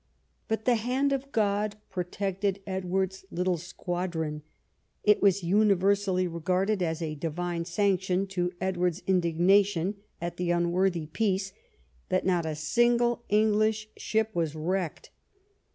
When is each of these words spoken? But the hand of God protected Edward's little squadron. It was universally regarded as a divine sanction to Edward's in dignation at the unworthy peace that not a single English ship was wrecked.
But 0.47 0.65
the 0.65 0.77
hand 0.77 1.13
of 1.13 1.31
God 1.31 1.75
protected 1.91 2.59
Edward's 2.65 3.23
little 3.29 3.59
squadron. 3.59 4.41
It 5.03 5.21
was 5.21 5.43
universally 5.43 6.25
regarded 6.27 6.81
as 6.81 7.03
a 7.03 7.13
divine 7.13 7.65
sanction 7.65 8.25
to 8.29 8.51
Edward's 8.59 9.03
in 9.05 9.19
dignation 9.21 9.93
at 10.19 10.37
the 10.37 10.49
unworthy 10.49 11.05
peace 11.05 11.53
that 12.09 12.25
not 12.25 12.47
a 12.47 12.55
single 12.55 13.25
English 13.29 13.89
ship 13.95 14.31
was 14.33 14.55
wrecked. 14.55 15.11